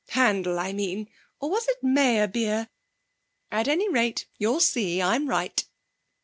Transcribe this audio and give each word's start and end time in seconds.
'Handel, 0.13 0.57
I 0.57 0.73
mean 0.73 1.07
or 1.39 1.51
was 1.51 1.67
it 1.67 1.83
Meyerbeer? 1.83 2.69
At 3.51 3.67
any 3.67 3.87
rate 3.87 4.25
you'll 4.39 4.59
see 4.59 4.99
I'm 4.99 5.29
right.' 5.29 5.63